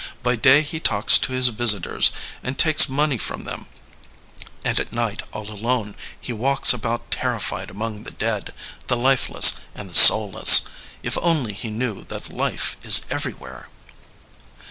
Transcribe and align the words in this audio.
By 0.23 0.35
day 0.35 0.63
he 0.63 0.79
talks 0.79 1.19
to 1.19 1.31
his 1.31 1.49
visitors 1.49 2.09
and 2.41 2.57
takes 2.57 2.89
money 2.89 3.19
from 3.19 3.43
them, 3.43 3.67
and 4.65 4.79
at 4.79 4.91
night, 4.91 5.21
all 5.31 5.51
alone, 5.51 5.93
he 6.19 6.33
walks 6.33 6.73
about 6.73 7.11
terrified 7.11 7.69
among 7.69 8.01
the 8.03 8.09
dead, 8.09 8.51
the 8.87 8.97
lifeless 8.97 9.53
and 9.75 9.87
the 9.91 9.93
soulless. 9.93 10.61
If 11.03 11.19
only 11.19 11.53
he 11.53 11.69
knew 11.69 12.03
that 12.05 12.31
life 12.33 12.77
is 12.81 13.01
everywhere. 13.11 13.69